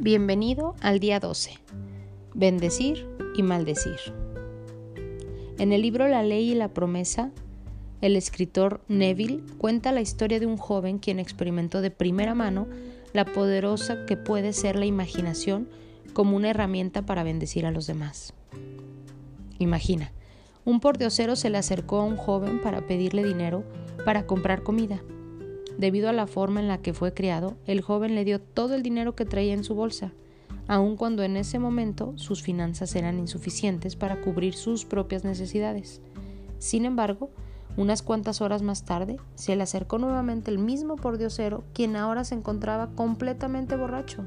Bienvenido 0.00 0.76
al 0.80 1.00
día 1.00 1.18
12. 1.18 1.58
Bendecir 2.32 3.08
y 3.34 3.42
maldecir. 3.42 3.98
En 5.58 5.72
el 5.72 5.82
libro 5.82 6.06
La 6.06 6.22
ley 6.22 6.52
y 6.52 6.54
la 6.54 6.68
promesa, 6.68 7.32
el 8.00 8.14
escritor 8.14 8.80
Neville 8.86 9.42
cuenta 9.58 9.90
la 9.90 10.00
historia 10.00 10.38
de 10.38 10.46
un 10.46 10.56
joven 10.56 11.00
quien 11.00 11.18
experimentó 11.18 11.80
de 11.80 11.90
primera 11.90 12.36
mano 12.36 12.68
la 13.12 13.24
poderosa 13.24 14.06
que 14.06 14.16
puede 14.16 14.52
ser 14.52 14.76
la 14.76 14.86
imaginación 14.86 15.68
como 16.12 16.36
una 16.36 16.50
herramienta 16.50 17.04
para 17.04 17.24
bendecir 17.24 17.66
a 17.66 17.72
los 17.72 17.88
demás. 17.88 18.34
Imagina, 19.58 20.12
un 20.64 20.78
pordiosero 20.78 21.34
se 21.34 21.50
le 21.50 21.58
acercó 21.58 21.98
a 21.98 22.04
un 22.04 22.16
joven 22.16 22.60
para 22.60 22.86
pedirle 22.86 23.24
dinero 23.24 23.64
para 24.04 24.26
comprar 24.26 24.62
comida. 24.62 25.00
Debido 25.78 26.08
a 26.08 26.12
la 26.12 26.26
forma 26.26 26.58
en 26.58 26.66
la 26.66 26.78
que 26.78 26.92
fue 26.92 27.14
criado, 27.14 27.56
el 27.64 27.80
joven 27.80 28.16
le 28.16 28.24
dio 28.24 28.40
todo 28.40 28.74
el 28.74 28.82
dinero 28.82 29.14
que 29.14 29.24
traía 29.24 29.54
en 29.54 29.62
su 29.62 29.76
bolsa, 29.76 30.12
aun 30.66 30.96
cuando 30.96 31.22
en 31.22 31.36
ese 31.36 31.60
momento 31.60 32.12
sus 32.16 32.42
finanzas 32.42 32.96
eran 32.96 33.20
insuficientes 33.20 33.94
para 33.94 34.20
cubrir 34.20 34.54
sus 34.54 34.84
propias 34.84 35.24
necesidades. 35.24 36.02
Sin 36.58 36.84
embargo, 36.84 37.30
unas 37.76 38.02
cuantas 38.02 38.40
horas 38.40 38.60
más 38.60 38.84
tarde, 38.84 39.18
se 39.36 39.54
le 39.54 39.62
acercó 39.62 39.98
nuevamente 39.98 40.50
el 40.50 40.58
mismo 40.58 40.96
pordiosero, 40.96 41.62
quien 41.72 41.94
ahora 41.94 42.24
se 42.24 42.34
encontraba 42.34 42.88
completamente 42.96 43.76
borracho. 43.76 44.24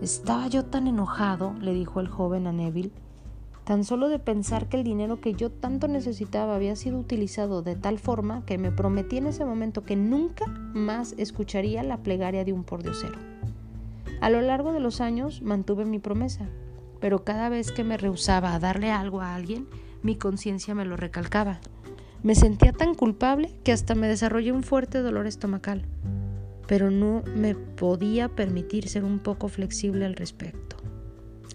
Estaba 0.00 0.46
yo 0.46 0.64
tan 0.64 0.86
enojado, 0.86 1.52
le 1.60 1.74
dijo 1.74 1.98
el 1.98 2.06
joven 2.06 2.46
a 2.46 2.52
Neville, 2.52 2.92
tan 3.64 3.84
solo 3.84 4.08
de 4.08 4.18
pensar 4.18 4.68
que 4.68 4.76
el 4.76 4.84
dinero 4.84 5.20
que 5.20 5.32
yo 5.32 5.50
tanto 5.50 5.88
necesitaba 5.88 6.54
había 6.54 6.76
sido 6.76 6.98
utilizado 6.98 7.62
de 7.62 7.76
tal 7.76 7.98
forma 7.98 8.44
que 8.44 8.58
me 8.58 8.70
prometí 8.70 9.16
en 9.16 9.26
ese 9.26 9.44
momento 9.44 9.84
que 9.84 9.96
nunca 9.96 10.46
más 10.46 11.14
escucharía 11.16 11.82
la 11.82 11.98
plegaria 11.98 12.44
de 12.44 12.52
un 12.52 12.64
pordiosero. 12.64 13.18
A 14.20 14.30
lo 14.30 14.42
largo 14.42 14.72
de 14.72 14.80
los 14.80 15.00
años 15.00 15.42
mantuve 15.42 15.86
mi 15.86 15.98
promesa, 15.98 16.46
pero 17.00 17.24
cada 17.24 17.48
vez 17.48 17.72
que 17.72 17.84
me 17.84 17.96
rehusaba 17.96 18.54
a 18.54 18.58
darle 18.58 18.90
algo 18.90 19.22
a 19.22 19.34
alguien, 19.34 19.66
mi 20.02 20.16
conciencia 20.16 20.74
me 20.74 20.84
lo 20.84 20.96
recalcaba. 20.96 21.60
Me 22.22 22.34
sentía 22.34 22.72
tan 22.72 22.94
culpable 22.94 23.50
que 23.64 23.72
hasta 23.72 23.94
me 23.94 24.08
desarrollé 24.08 24.52
un 24.52 24.62
fuerte 24.62 25.00
dolor 25.00 25.26
estomacal, 25.26 25.86
pero 26.66 26.90
no 26.90 27.22
me 27.34 27.54
podía 27.54 28.28
permitir 28.28 28.88
ser 28.88 29.04
un 29.04 29.18
poco 29.18 29.48
flexible 29.48 30.04
al 30.04 30.14
respecto. 30.14 30.76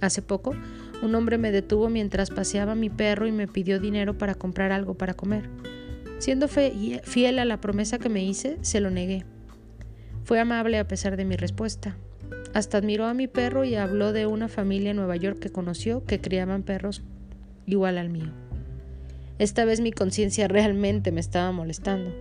Hace 0.02 0.22
poco 0.22 0.54
un 1.02 1.16
hombre 1.16 1.38
me 1.38 1.52
detuvo 1.52 1.90
mientras 1.90 2.30
paseaba 2.30 2.76
mi 2.76 2.90
perro 2.90 3.28
y 3.28 3.32
me 3.32 3.48
pidió 3.48 3.80
dinero 3.80 4.18
para 4.18 4.36
comprar 4.36 4.72
algo 4.72 4.96
para 4.96 5.14
comer. 5.14 5.50
Siendo 6.20 6.48
fiel 6.48 7.40
a 7.40 7.46
la 7.46 7.62
promesa 7.62 7.98
que 7.98 8.10
me 8.10 8.24
hice, 8.24 8.58
se 8.62 8.82
lo 8.82 8.90
negué. 8.90 9.26
Fue 10.26 10.40
amable 10.40 10.78
a 10.78 10.88
pesar 10.88 11.16
de 11.16 11.26
mi 11.26 11.38
respuesta. 11.38 11.96
Hasta 12.54 12.78
admiró 12.78 13.06
a 13.06 13.14
mi 13.14 13.28
perro 13.28 13.64
y 13.64 13.76
habló 13.76 14.12
de 14.12 14.26
una 14.26 14.48
familia 14.48 14.92
en 14.92 14.98
Nueva 14.98 15.16
York 15.16 15.40
que 15.40 15.52
conoció 15.52 16.04
que 16.04 16.20
criaban 16.20 16.64
perros 16.64 17.04
igual 17.66 17.98
al 17.98 18.10
mío. 18.10 18.32
Esta 19.38 19.64
vez 19.64 19.80
mi 19.80 19.92
conciencia 19.92 20.48
realmente 20.48 21.12
me 21.12 21.22
estaba 21.22 21.52
molestando. 21.52 22.14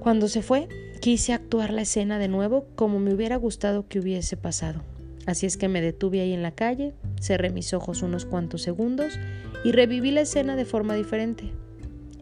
Cuando 0.00 0.26
se 0.28 0.40
fue, 0.40 0.68
quise 1.00 1.32
actuar 1.32 1.72
la 1.72 1.82
escena 1.82 2.18
de 2.18 2.28
nuevo 2.28 2.66
como 2.74 2.98
me 2.98 3.12
hubiera 3.12 3.36
gustado 3.36 3.86
que 3.86 4.00
hubiese 4.00 4.36
pasado. 4.36 4.82
Así 5.26 5.46
es 5.46 5.56
que 5.56 5.68
me 5.68 5.82
detuve 5.82 6.20
ahí 6.20 6.32
en 6.32 6.42
la 6.42 6.52
calle, 6.52 6.94
cerré 7.22 7.50
mis 7.50 7.72
ojos 7.72 8.02
unos 8.02 8.26
cuantos 8.26 8.62
segundos 8.62 9.18
y 9.64 9.72
reviví 9.72 10.10
la 10.10 10.22
escena 10.22 10.56
de 10.56 10.64
forma 10.64 10.94
diferente. 10.94 11.52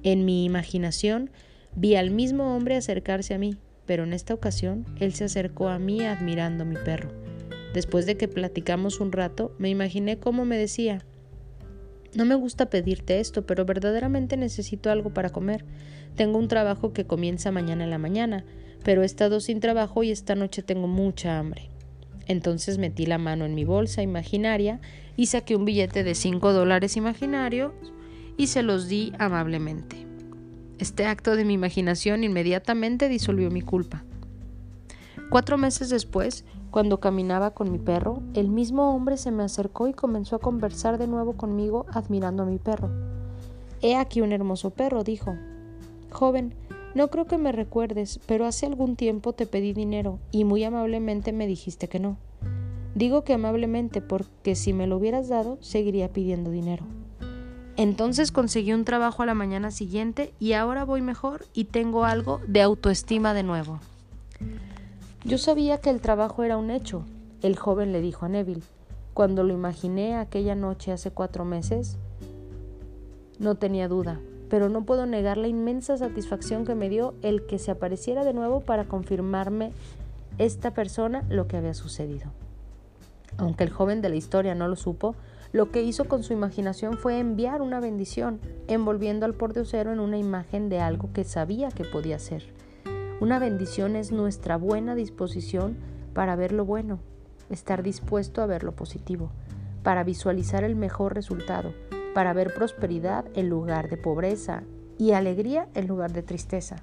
En 0.02 0.24
mi 0.24 0.44
imaginación 0.44 1.30
vi 1.74 1.96
al 1.96 2.10
mismo 2.10 2.54
hombre 2.54 2.76
acercarse 2.76 3.34
a 3.34 3.38
mí, 3.38 3.56
pero 3.86 4.04
en 4.04 4.12
esta 4.12 4.34
ocasión 4.34 4.84
él 4.98 5.14
se 5.14 5.24
acercó 5.24 5.68
a 5.68 5.78
mí 5.78 6.02
admirando 6.02 6.62
a 6.64 6.66
mi 6.66 6.76
perro. 6.76 7.10
Después 7.72 8.04
de 8.04 8.16
que 8.16 8.28
platicamos 8.28 9.00
un 9.00 9.12
rato, 9.12 9.54
me 9.58 9.70
imaginé 9.70 10.18
cómo 10.18 10.44
me 10.44 10.58
decía, 10.58 11.04
no 12.14 12.24
me 12.24 12.34
gusta 12.34 12.68
pedirte 12.68 13.20
esto, 13.20 13.46
pero 13.46 13.64
verdaderamente 13.64 14.36
necesito 14.36 14.90
algo 14.90 15.14
para 15.14 15.30
comer. 15.30 15.64
Tengo 16.16 16.38
un 16.38 16.48
trabajo 16.48 16.92
que 16.92 17.06
comienza 17.06 17.52
mañana 17.52 17.84
en 17.84 17.90
la 17.90 17.98
mañana, 17.98 18.44
pero 18.84 19.02
he 19.02 19.06
estado 19.06 19.38
sin 19.40 19.60
trabajo 19.60 20.02
y 20.02 20.10
esta 20.10 20.34
noche 20.34 20.62
tengo 20.62 20.88
mucha 20.88 21.38
hambre. 21.38 21.69
Entonces 22.30 22.78
metí 22.78 23.06
la 23.06 23.18
mano 23.18 23.44
en 23.44 23.56
mi 23.56 23.64
bolsa 23.64 24.02
imaginaria 24.02 24.80
y 25.16 25.26
saqué 25.26 25.56
un 25.56 25.64
billete 25.64 26.04
de 26.04 26.14
5 26.14 26.52
dólares 26.52 26.96
imaginario 26.96 27.74
y 28.36 28.46
se 28.46 28.62
los 28.62 28.86
di 28.86 29.12
amablemente. 29.18 30.06
Este 30.78 31.06
acto 31.06 31.34
de 31.34 31.44
mi 31.44 31.54
imaginación 31.54 32.22
inmediatamente 32.22 33.08
disolvió 33.08 33.50
mi 33.50 33.62
culpa. 33.62 34.04
Cuatro 35.28 35.58
meses 35.58 35.90
después, 35.90 36.44
cuando 36.70 37.00
caminaba 37.00 37.52
con 37.52 37.72
mi 37.72 37.80
perro, 37.80 38.22
el 38.34 38.48
mismo 38.48 38.94
hombre 38.94 39.16
se 39.16 39.32
me 39.32 39.42
acercó 39.42 39.88
y 39.88 39.92
comenzó 39.92 40.36
a 40.36 40.40
conversar 40.40 40.98
de 40.98 41.08
nuevo 41.08 41.32
conmigo 41.32 41.86
admirando 41.90 42.44
a 42.44 42.46
mi 42.46 42.58
perro. 42.58 42.92
He 43.82 43.96
aquí 43.96 44.20
un 44.20 44.30
hermoso 44.30 44.70
perro, 44.70 45.02
dijo. 45.02 45.34
Joven, 46.12 46.54
no 46.94 47.08
creo 47.08 47.26
que 47.26 47.38
me 47.38 47.52
recuerdes, 47.52 48.20
pero 48.26 48.46
hace 48.46 48.66
algún 48.66 48.96
tiempo 48.96 49.32
te 49.32 49.46
pedí 49.46 49.72
dinero 49.72 50.18
y 50.32 50.44
muy 50.44 50.64
amablemente 50.64 51.32
me 51.32 51.46
dijiste 51.46 51.88
que 51.88 52.00
no. 52.00 52.16
Digo 52.94 53.22
que 53.22 53.34
amablemente 53.34 54.00
porque 54.00 54.56
si 54.56 54.72
me 54.72 54.88
lo 54.88 54.96
hubieras 54.96 55.28
dado, 55.28 55.58
seguiría 55.60 56.12
pidiendo 56.12 56.50
dinero. 56.50 56.84
Entonces 57.76 58.32
conseguí 58.32 58.72
un 58.72 58.84
trabajo 58.84 59.22
a 59.22 59.26
la 59.26 59.34
mañana 59.34 59.70
siguiente 59.70 60.34
y 60.40 60.54
ahora 60.54 60.84
voy 60.84 61.00
mejor 61.00 61.46
y 61.54 61.64
tengo 61.64 62.04
algo 62.04 62.40
de 62.48 62.62
autoestima 62.62 63.34
de 63.34 63.44
nuevo. 63.44 63.78
Yo 65.24 65.38
sabía 65.38 65.78
que 65.78 65.90
el 65.90 66.00
trabajo 66.00 66.42
era 66.42 66.56
un 66.56 66.70
hecho, 66.70 67.04
el 67.42 67.56
joven 67.56 67.92
le 67.92 68.00
dijo 68.00 68.26
a 68.26 68.28
Neville. 68.28 68.62
Cuando 69.14 69.44
lo 69.44 69.54
imaginé 69.54 70.16
aquella 70.16 70.54
noche 70.54 70.92
hace 70.92 71.10
cuatro 71.10 71.44
meses, 71.44 71.98
no 73.38 73.54
tenía 73.54 73.86
duda, 73.86 74.20
pero 74.50 74.68
no 74.68 74.84
puedo 74.84 75.06
negar 75.06 75.38
la 75.38 75.48
inmensa 75.48 75.96
satisfacción 75.96 76.66
que 76.66 76.74
me 76.74 76.90
dio 76.90 77.14
el 77.22 77.46
que 77.46 77.58
se 77.58 77.70
apareciera 77.70 78.24
de 78.24 78.34
nuevo 78.34 78.60
para 78.60 78.84
confirmarme 78.84 79.72
esta 80.38 80.72
persona 80.72 81.24
lo 81.30 81.46
que 81.46 81.56
había 81.56 81.72
sucedido. 81.72 82.32
Aunque 83.38 83.64
el 83.64 83.70
joven 83.70 84.02
de 84.02 84.08
la 84.08 84.16
historia 84.16 84.56
no 84.56 84.66
lo 84.66 84.76
supo, 84.76 85.14
lo 85.52 85.70
que 85.70 85.82
hizo 85.82 86.06
con 86.06 86.24
su 86.24 86.32
imaginación 86.32 86.98
fue 86.98 87.18
enviar 87.18 87.62
una 87.62 87.80
bendición, 87.80 88.40
envolviendo 88.66 89.24
al 89.24 89.34
pordiosero 89.34 89.92
en 89.92 90.00
una 90.00 90.18
imagen 90.18 90.68
de 90.68 90.80
algo 90.80 91.12
que 91.12 91.24
sabía 91.24 91.70
que 91.70 91.84
podía 91.84 92.18
ser. 92.18 92.44
Una 93.20 93.38
bendición 93.38 93.96
es 93.96 94.10
nuestra 94.12 94.56
buena 94.56 94.94
disposición 94.94 95.76
para 96.12 96.34
ver 96.36 96.52
lo 96.52 96.64
bueno, 96.64 96.98
estar 97.50 97.82
dispuesto 97.82 98.42
a 98.42 98.46
ver 98.46 98.64
lo 98.64 98.72
positivo, 98.72 99.30
para 99.82 100.04
visualizar 100.04 100.64
el 100.64 100.74
mejor 100.74 101.14
resultado, 101.14 101.72
para 102.14 102.32
ver 102.32 102.54
prosperidad 102.54 103.24
en 103.34 103.48
lugar 103.48 103.88
de 103.88 103.96
pobreza 103.96 104.62
y 104.98 105.12
alegría 105.12 105.68
en 105.74 105.86
lugar 105.86 106.12
de 106.12 106.22
tristeza. 106.22 106.76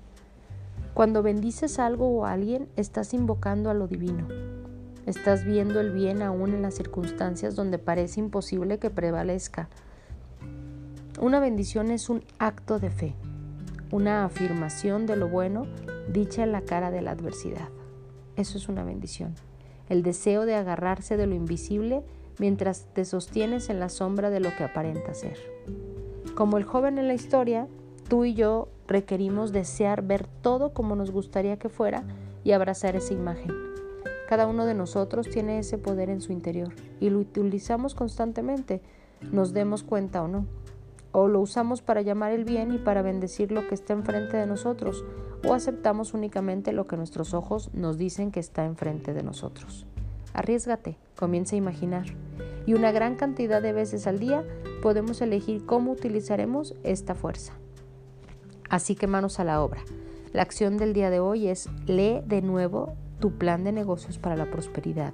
Cuando 0.93 1.21
bendices 1.21 1.77
algo 1.77 2.09
o 2.09 2.25
alguien, 2.25 2.67
estás 2.75 3.13
invocando 3.13 3.69
a 3.69 3.73
lo 3.73 3.87
divino. 3.87 4.27
Estás 5.05 5.45
viendo 5.45 5.79
el 5.79 5.91
bien 5.91 6.21
aún 6.21 6.53
en 6.53 6.63
las 6.63 6.73
circunstancias 6.73 7.55
donde 7.55 7.77
parece 7.77 8.19
imposible 8.19 8.79
que 8.79 8.89
prevalezca. 8.89 9.69
Una 11.21 11.39
bendición 11.39 11.91
es 11.91 12.09
un 12.09 12.23
acto 12.39 12.79
de 12.79 12.89
fe, 12.89 13.15
una 13.91 14.25
afirmación 14.25 15.05
de 15.05 15.15
lo 15.15 15.29
bueno 15.29 15.67
dicha 16.11 16.43
en 16.43 16.51
la 16.51 16.61
cara 16.61 16.91
de 16.91 17.01
la 17.01 17.11
adversidad. 17.11 17.69
Eso 18.35 18.57
es 18.57 18.67
una 18.67 18.83
bendición. 18.83 19.35
El 19.89 20.03
deseo 20.03 20.45
de 20.45 20.55
agarrarse 20.55 21.15
de 21.15 21.27
lo 21.27 21.35
invisible 21.35 22.03
mientras 22.39 22.87
te 22.93 23.05
sostienes 23.05 23.69
en 23.69 23.79
la 23.79 23.89
sombra 23.89 24.29
de 24.29 24.39
lo 24.39 24.55
que 24.55 24.63
aparenta 24.63 25.13
ser. 25.13 25.37
Como 26.35 26.57
el 26.57 26.63
joven 26.63 26.97
en 26.97 27.07
la 27.07 27.13
historia, 27.13 27.67
tú 28.07 28.25
y 28.25 28.33
yo 28.33 28.69
requerimos 28.87 29.51
desear 29.51 30.01
ver 30.03 30.27
todo 30.27 30.73
como 30.73 30.95
nos 30.95 31.11
gustaría 31.11 31.57
que 31.57 31.69
fuera 31.69 32.03
y 32.43 32.51
abrazar 32.51 32.95
esa 32.95 33.13
imagen. 33.13 33.51
Cada 34.27 34.47
uno 34.47 34.65
de 34.65 34.73
nosotros 34.73 35.29
tiene 35.29 35.59
ese 35.59 35.77
poder 35.77 36.09
en 36.09 36.21
su 36.21 36.31
interior 36.31 36.73
y 36.99 37.09
lo 37.09 37.19
utilizamos 37.19 37.95
constantemente, 37.95 38.81
nos 39.31 39.53
demos 39.53 39.83
cuenta 39.83 40.21
o 40.21 40.27
no. 40.27 40.45
O 41.13 41.27
lo 41.27 41.39
usamos 41.39 41.81
para 41.81 42.01
llamar 42.01 42.33
el 42.33 42.43
bien 42.43 42.71
y 42.73 42.77
para 42.77 43.01
bendecir 43.01 43.51
lo 43.51 43.67
que 43.67 43.73
está 43.73 43.93
enfrente 43.93 44.37
de 44.37 44.45
nosotros, 44.45 45.05
o 45.47 45.53
aceptamos 45.53 46.13
únicamente 46.13 46.73
lo 46.73 46.87
que 46.87 46.97
nuestros 46.97 47.33
ojos 47.33 47.73
nos 47.73 47.97
dicen 47.97 48.31
que 48.31 48.39
está 48.39 48.65
enfrente 48.65 49.13
de 49.13 49.23
nosotros. 49.23 49.87
Arriesgate, 50.33 50.97
comienza 51.15 51.55
a 51.55 51.59
imaginar. 51.59 52.05
Y 52.65 52.73
una 52.73 52.91
gran 52.91 53.15
cantidad 53.15 53.61
de 53.61 53.73
veces 53.73 54.07
al 54.07 54.19
día 54.19 54.43
podemos 54.81 55.21
elegir 55.21 55.65
cómo 55.65 55.91
utilizaremos 55.91 56.75
esta 56.83 57.15
fuerza. 57.15 57.53
Así 58.69 58.95
que 58.95 59.07
manos 59.07 59.39
a 59.39 59.43
la 59.43 59.61
obra. 59.61 59.81
La 60.33 60.41
acción 60.41 60.77
del 60.77 60.93
día 60.93 61.09
de 61.09 61.19
hoy 61.19 61.47
es 61.47 61.69
lee 61.85 62.21
de 62.25 62.41
nuevo 62.41 62.95
tu 63.19 63.37
plan 63.37 63.63
de 63.63 63.71
negocios 63.71 64.17
para 64.17 64.35
la 64.35 64.51
prosperidad. 64.51 65.13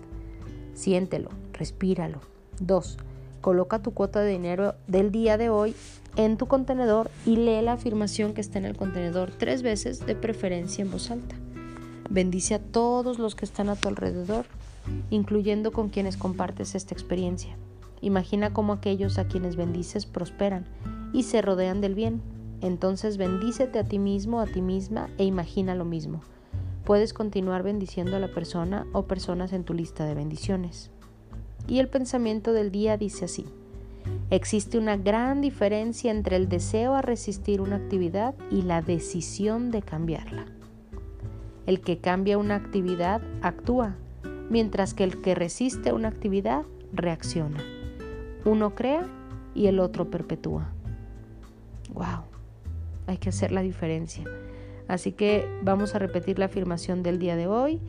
Siéntelo, 0.74 1.30
respíralo. 1.54 2.20
2. 2.60 2.98
Coloca 3.42 3.82
tu 3.82 3.94
cuota 3.94 4.22
de 4.22 4.32
dinero 4.32 4.76
del 4.88 5.12
día 5.12 5.38
de 5.38 5.50
hoy 5.50 5.76
en 6.16 6.38
tu 6.38 6.48
contenedor 6.48 7.10
y 7.26 7.36
lee 7.36 7.62
la 7.62 7.74
afirmación 7.74 8.34
que 8.34 8.42
está 8.42 8.60
en 8.60 8.66
el 8.66 8.78
contenedor 8.78 9.32
tres 9.32 9.64
veces, 9.64 10.06
de 10.06 10.16
preferencia 10.16 10.82
en 10.82 10.92
voz 10.92 11.12
alta. 11.12 11.36
Bendice 12.10 12.56
a 12.56 12.60
todos 12.60 13.20
los 13.20 13.36
que 13.36 13.46
están 13.46 13.70
a 13.70 13.76
tu 13.76 13.88
alrededor 13.88 14.46
incluyendo 15.10 15.72
con 15.72 15.90
quienes 15.90 16.18
compartes 16.18 16.76
esta 16.76 16.94
experiencia. 16.94 17.58
Imagina 18.02 18.52
cómo 18.54 18.74
aquellos 18.74 19.18
a 19.18 19.28
quienes 19.28 19.56
bendices 19.56 20.06
prosperan 20.06 20.66
y 21.14 21.24
se 21.24 21.42
rodean 21.42 21.82
del 21.82 21.96
bien. 21.96 22.22
Entonces 22.62 23.18
bendícete 23.18 23.80
a 23.80 23.84
ti 23.84 24.00
mismo, 24.00 24.40
a 24.40 24.46
ti 24.46 24.62
misma 24.62 25.10
e 25.18 25.26
imagina 25.26 25.76
lo 25.76 25.86
mismo. 25.86 26.22
Puedes 26.84 27.14
continuar 27.14 27.64
bendiciendo 27.64 28.18
a 28.18 28.20
la 28.20 28.28
persona 28.34 28.86
o 28.92 29.06
personas 29.06 29.54
en 29.54 29.64
tu 29.64 29.74
lista 29.74 30.06
de 30.06 30.16
bendiciones. 30.16 30.92
Y 31.68 31.80
el 31.80 31.88
pensamiento 31.88 32.52
del 32.52 32.72
día 32.72 32.98
dice 32.98 33.26
así. 33.26 33.46
Existe 34.30 34.78
una 34.78 34.98
gran 34.98 35.40
diferencia 35.40 36.12
entre 36.12 36.36
el 36.36 36.50
deseo 36.50 36.96
a 36.96 37.02
resistir 37.02 37.62
una 37.62 37.78
actividad 37.78 38.36
y 38.52 38.64
la 38.64 38.82
decisión 38.82 39.72
de 39.72 39.82
cambiarla. 39.82 40.46
El 41.66 41.80
que 41.80 42.00
cambia 42.00 42.38
una 42.38 42.56
actividad 42.56 43.22
actúa, 43.42 43.96
mientras 44.50 44.94
que 44.94 45.04
el 45.04 45.22
que 45.22 45.36
resiste 45.36 45.94
una 45.94 46.10
actividad 46.10 46.64
reacciona. 46.94 47.64
Uno 48.46 48.76
crea 48.76 49.08
y 49.56 49.68
el 49.68 49.80
otro 49.80 50.10
perpetúa. 50.10 50.70
¡Wow! 51.94 52.24
Hay 53.08 53.18
que 53.18 53.30
hacer 53.30 53.52
la 53.52 53.62
diferencia. 53.62 54.26
Así 54.88 55.12
que 55.12 55.48
vamos 55.62 55.96
a 55.96 56.00
repetir 56.00 56.40
la 56.40 56.46
afirmación 56.46 57.04
del 57.04 57.20
día 57.20 57.36
de 57.36 57.48
hoy. 57.48 57.82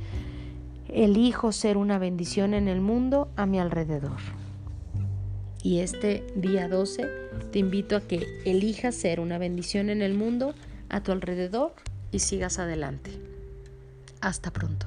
Elijo 0.88 1.52
ser 1.52 1.76
una 1.76 1.98
bendición 1.98 2.54
en 2.54 2.68
el 2.68 2.80
mundo 2.80 3.28
a 3.36 3.46
mi 3.46 3.58
alrededor. 3.58 4.18
Y 5.62 5.80
este 5.80 6.26
día 6.36 6.68
12 6.68 7.06
te 7.50 7.58
invito 7.58 7.96
a 7.96 8.00
que 8.02 8.26
elijas 8.44 8.94
ser 8.94 9.18
una 9.18 9.38
bendición 9.38 9.88
en 9.88 10.02
el 10.02 10.14
mundo 10.14 10.54
a 10.90 11.02
tu 11.02 11.10
alrededor 11.10 11.72
y 12.12 12.18
sigas 12.18 12.58
adelante. 12.58 13.10
Hasta 14.20 14.52
pronto. 14.52 14.86